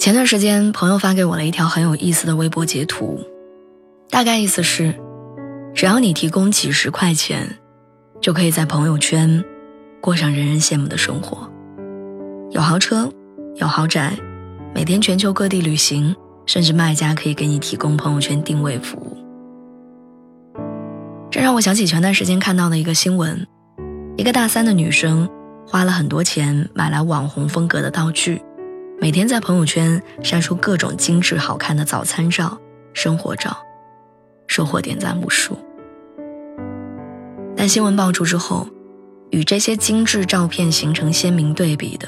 [0.00, 3.20] 前段时间，朋友发给我了一条很有意思的微博截图，
[4.08, 4.94] 大概意思是，
[5.74, 7.58] 只要你提供几十块钱，
[8.18, 9.44] 就可以在朋友圈
[10.00, 11.46] 过上人人羡慕的生活，
[12.50, 13.12] 有豪车，
[13.56, 14.16] 有豪宅，
[14.74, 19.18] 每天全球各地旅行，甚至卖家可以给你提供朋友圈定位服务。
[21.30, 23.46] 这让我想起前段时间看到的一个新闻，
[24.16, 25.28] 一个大三的女生
[25.68, 28.40] 花了很多钱买来网红风格的道具。
[29.00, 32.58] 每天在朋友圈晒出各种精致好看的早餐照、
[32.92, 33.56] 生活照，
[34.46, 35.56] 收获点赞无数。
[37.56, 38.68] 但新闻爆出之后，
[39.30, 42.06] 与这些精致照片形成鲜明对比的，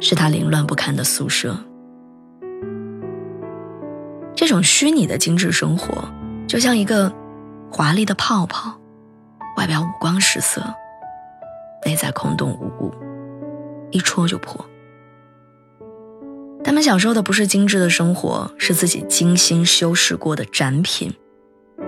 [0.00, 1.54] 是他凌乱不堪的宿舍。
[4.34, 6.08] 这种虚拟的精致生活，
[6.48, 7.12] 就像一个
[7.70, 8.80] 华丽的泡泡，
[9.58, 10.62] 外表五光十色，
[11.84, 12.94] 内在空洞无物，
[13.90, 14.64] 一戳就破。
[16.64, 21.12] 他们享受的不是精致的生活，是自己精心修饰过的展品，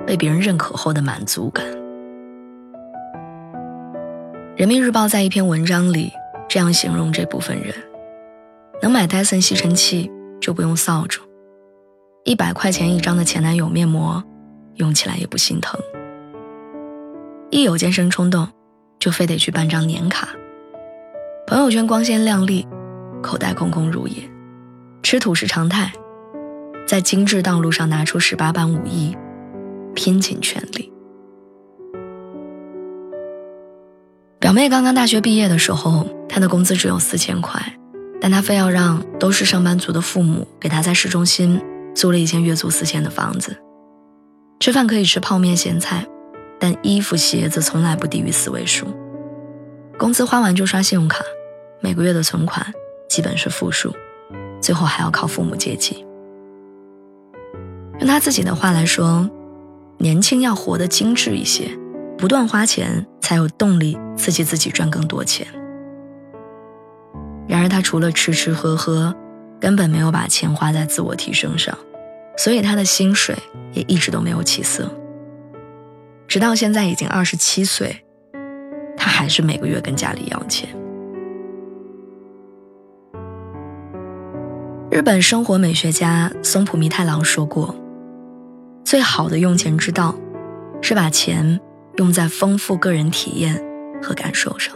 [0.07, 1.65] 被别人认可后的满足感。
[4.55, 6.13] 人民日报在一篇文章里
[6.47, 7.75] 这样形容这部分人：
[8.83, 10.11] 能买戴森吸尘器
[10.41, 11.23] 就不用扫帚，
[12.25, 14.23] 一百块钱一张的前男友面膜，
[14.75, 15.81] 用起来也不心疼。
[17.51, 18.47] 一有健身冲动，
[18.99, 20.29] 就非得去办张年卡。
[21.47, 22.67] 朋友圈光鲜亮丽，
[23.23, 24.17] 口袋空空如也。
[25.09, 25.93] 吃土是常态，
[26.85, 29.17] 在精致道路上拿出十八般武艺，
[29.95, 30.93] 拼尽全力。
[34.41, 37.79] 表妹刚刚大学毕业的时候，她的工资只有四千块，
[38.21, 41.63] 但她非要让都是上班族的父母给她在市中心
[41.95, 43.57] 租了一间月租四千的房子。
[44.59, 46.05] 吃饭可以吃泡面咸菜，
[46.59, 48.89] 但衣服鞋子从来不低于四位数。
[49.97, 51.23] 工资花完就刷信用卡，
[51.79, 52.67] 每个月的存款
[53.09, 53.95] 基本是负数。
[54.61, 56.05] 最后还要靠父母接济。
[57.99, 59.29] 用他自己的话来说，
[59.99, 61.71] 年轻要活得精致一些，
[62.19, 65.47] 不断花钱才有动力刺激自己赚更多钱。
[67.49, 69.15] 然而他除了吃吃喝喝，
[69.59, 71.77] 根本没有把钱花在自我提升上，
[72.37, 73.35] 所以他的薪水
[73.73, 74.91] 也一直都没有起色。
[76.29, 78.05] 直到现在已经二十七岁，
[78.97, 80.69] 他还是每个月跟家里要钱。
[84.89, 87.75] 日本生活美学家松浦弥太郎说过
[88.85, 90.15] ：“最好的用钱之道，
[90.81, 91.61] 是把钱
[91.97, 93.63] 用在丰富个人体验
[94.01, 94.75] 和感受上。”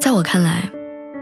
[0.00, 0.70] 在我看来，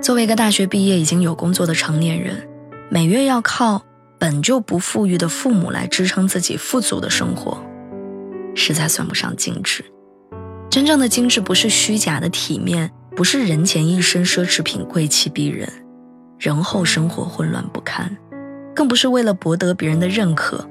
[0.02, 2.46] 作为一个大学毕业已经有工作的成年人，
[2.90, 3.82] 每月要靠
[4.18, 7.58] 本就不富裕的父母来支撑自己富足的生活，
[8.54, 9.84] 实在算不上精致。
[10.70, 15.68] 真正的精致，不是虚假的体面，不是人前一身奢侈品贵气逼人。
[16.38, 18.16] 人后生活混乱不堪，
[18.74, 20.68] 更不是为了博得别人的认可，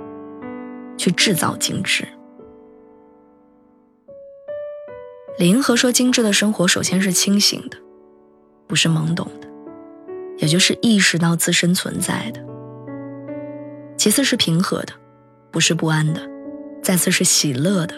[0.97, 2.07] 去制造精致。
[5.40, 7.78] 李银河说：“精致的生活首先是清醒的，
[8.68, 9.47] 不是懵懂的，
[10.38, 12.40] 也就是意识到自身存在的；
[13.97, 14.94] 其次是平和的，
[15.50, 16.22] 不是不安的；
[16.84, 17.96] 再次是喜乐的，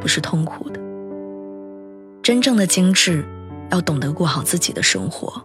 [0.00, 0.80] 不是痛苦的。
[2.20, 3.24] 真正的精致，
[3.70, 5.40] 要懂得过好自己的生活。”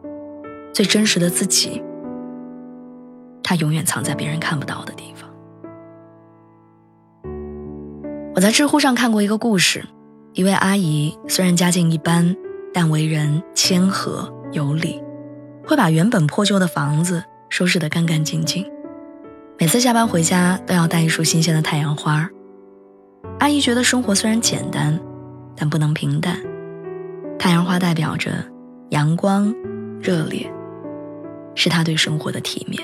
[0.79, 1.83] 最真实的自己，
[3.43, 5.29] 他永远藏在别人看不到的地方。
[8.33, 9.83] 我在知乎上看过一个故事，
[10.31, 12.33] 一位阿姨虽然家境一般，
[12.73, 15.03] 但为人谦和有礼，
[15.67, 18.65] 会把原本破旧的房子收拾得干干净净。
[19.57, 22.25] 每次下班回家都要带一束新鲜的太阳花。
[23.39, 24.97] 阿姨觉得生活虽然简单，
[25.57, 26.37] 但不能平淡。
[27.37, 28.31] 太阳花代表着
[28.91, 29.53] 阳光、
[29.99, 30.49] 热烈。
[31.55, 32.81] 是他对生活的体面。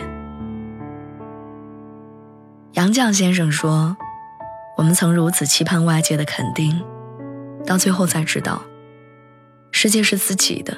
[2.73, 3.95] 杨绛先生说
[4.77, 6.83] ：“我们曾如此期盼外界的肯定，
[7.65, 8.61] 到最后才知道，
[9.71, 10.75] 世界是自己的，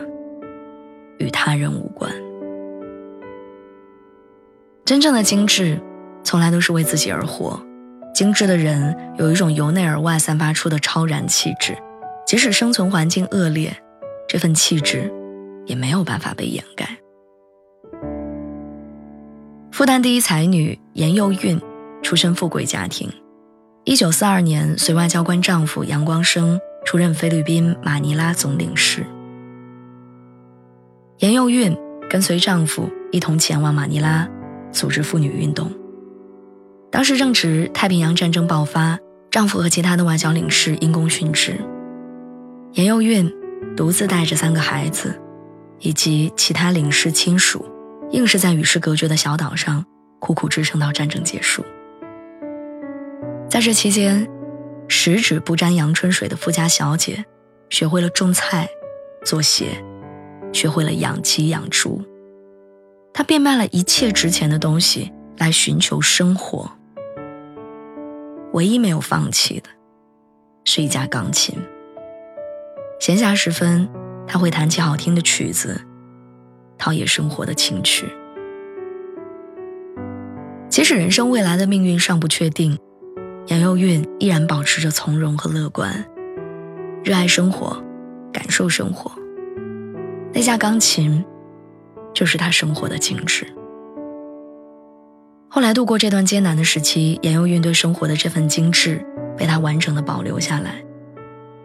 [1.18, 2.12] 与他人无关。
[4.86, 5.80] 真正的精致，
[6.24, 7.60] 从来都是为自己而活。
[8.13, 11.75] 精致的人有一种由内而外散发出的超然气质，
[12.28, 13.75] 即使生存环境恶劣，
[14.28, 15.12] 这份气质
[15.66, 16.88] 也没有办法被掩盖。”
[19.77, 21.62] 复旦第一才女严幼韵，
[22.01, 23.07] 出身富贵家庭。
[23.83, 29.06] 一九四二年，随外交官丈夫杨光生出任菲律宾马尼拉总领事。
[31.19, 31.77] 严幼韵
[32.09, 34.27] 跟随丈夫一同前往马尼拉，
[34.71, 35.71] 组织妇女运动。
[36.89, 38.97] 当时正值太平洋战争爆发，
[39.29, 41.56] 丈夫和其他的外交领事因公殉职，
[42.74, 43.31] 严幼韵
[43.75, 45.21] 独自带着三个孩子，
[45.81, 47.63] 以及其他领事亲属，
[48.12, 49.86] 硬是在与世隔绝的小岛上
[50.19, 51.63] 苦苦支撑到战争结束。
[53.50, 54.27] 在这期间，
[54.88, 57.25] 十指不沾阳春水的富家小姐，
[57.69, 58.69] 学会了种菜、
[59.25, 59.83] 做鞋，
[60.54, 62.01] 学会了养鸡养猪。
[63.13, 66.69] 她变卖了一切值钱的东西来寻求生活。
[68.53, 69.69] 唯一没有放弃的，
[70.65, 71.57] 是一架钢琴。
[73.00, 73.89] 闲暇时分，
[74.27, 75.81] 她会弹起好听的曲子，
[76.77, 78.07] 陶冶生活的情趣。
[80.69, 82.77] 即使人生未来的命运尚不确定。
[83.47, 86.03] 杨佑韵依然保持着从容和乐观，
[87.01, 87.81] 热爱生活，
[88.33, 89.09] 感受生活。
[90.33, 91.24] 那架钢琴，
[92.13, 93.47] 就是他生活的精致。
[95.47, 99.01] 后来度过这段艰难的时期，杨佑韵对生活的这份精致
[99.38, 100.83] 被他完整的保留下来。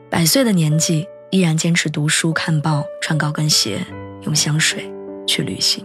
[0.08, 3.84] 百岁的年纪，依然坚持读书、看报、穿高跟鞋、
[4.22, 4.88] 用香水
[5.32, 5.82] 去旅行。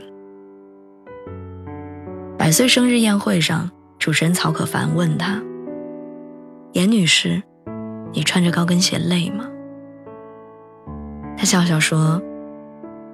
[2.38, 5.42] 百岁生日宴会上，主持人曹可凡问他。
[6.74, 7.42] 严女士，
[8.12, 9.50] 你穿着高跟鞋累吗？
[11.38, 12.22] 她笑笑说：“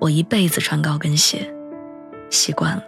[0.01, 1.53] 我一辈子穿高跟鞋，
[2.31, 2.83] 习惯了。”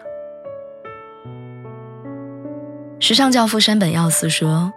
[3.00, 4.74] 时尚教父山本耀司说：“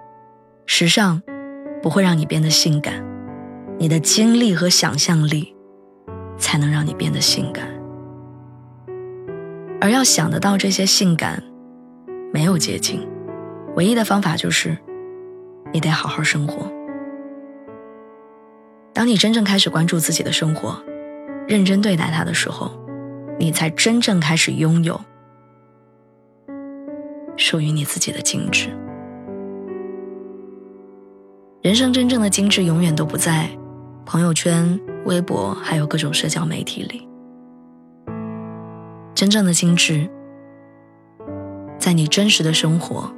[0.66, 1.22] 时尚
[1.82, 3.02] 不会让你变得性感，
[3.78, 5.56] 你的经历和想象力
[6.36, 7.66] 才能让你变得性感。
[9.80, 11.42] 而要想得到这些性感，
[12.32, 13.06] 没有捷径，
[13.76, 14.76] 唯一的方法就是。”
[15.70, 16.66] 你得好好生活。
[18.94, 20.82] 当你真正开始关注自己的生活，
[21.46, 22.70] 认真对待它的时候，
[23.38, 24.98] 你才真正开始拥有
[27.36, 28.70] 属于你自己的精致。
[31.60, 33.50] 人生真正的精致，永远都不在
[34.06, 37.07] 朋友圈、微博，还有各种社交媒体里。
[39.18, 40.08] 真正的精致，
[41.76, 43.12] 在你真实的生活。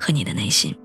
[0.00, 0.76] 和你的内心。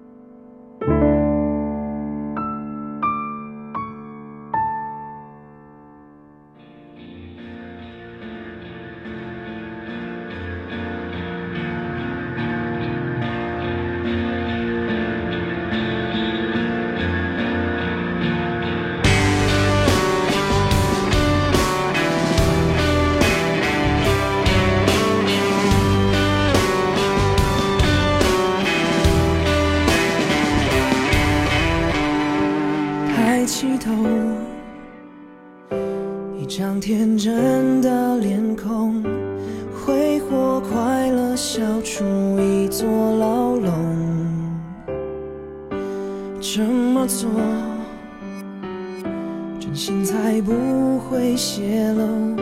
[49.66, 52.36] 真心才不会泄露。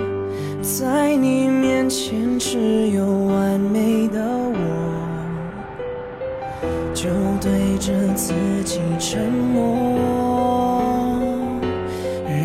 [0.62, 4.58] 在你面前，只有完美的我，
[6.94, 7.10] 就
[7.40, 8.34] 对着自
[8.66, 9.88] 己沉默。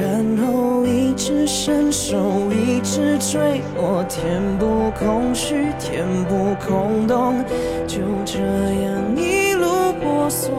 [0.01, 2.17] 然后一直伸手，
[2.53, 7.45] 一直坠落，填补空虚，填补空洞，
[7.89, 10.53] 就这样一路婆娑，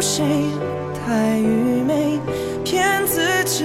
[0.00, 0.24] 谁？
[1.06, 2.20] 太愚昧，
[2.64, 3.64] 骗自己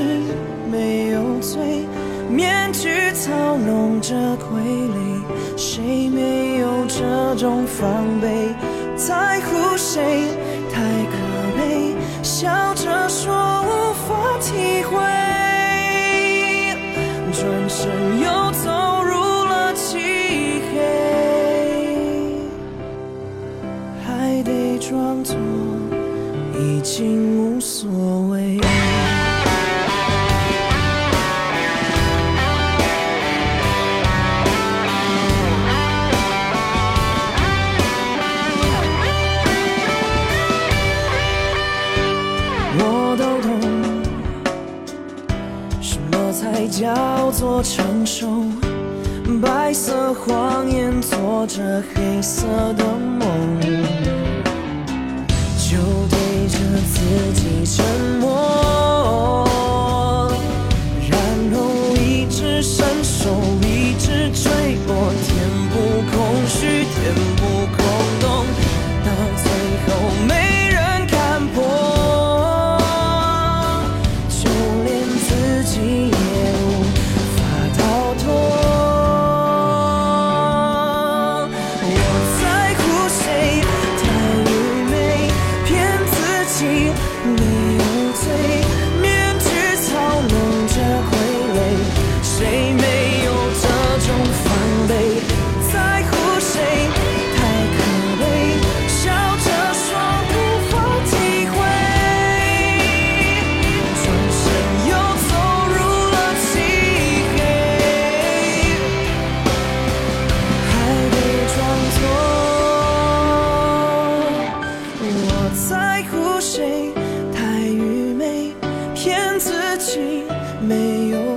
[0.71, 1.85] 没有罪，
[2.29, 5.21] 面具操弄着傀儡。
[5.57, 8.55] 谁没有这种防备？
[8.95, 10.27] 在乎谁
[10.71, 11.17] 太可
[11.57, 11.95] 悲？
[12.21, 14.97] 笑着说无法体会，
[17.31, 19.11] 转身又走入
[19.45, 19.97] 了漆
[20.71, 20.73] 黑，
[24.05, 25.35] 还得装作
[26.83, 28.59] 漆黑，还得装作已经无所谓。
[46.71, 48.45] 叫做成熟，
[49.41, 53.62] 白色谎言做着黑色的梦。
[57.03, 57.85] 自己沉
[58.21, 58.52] 默。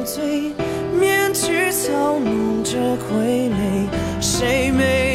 [0.06, 0.52] 醉，
[0.96, 3.88] 面具操弄着傀儡，
[4.20, 5.05] 谁没？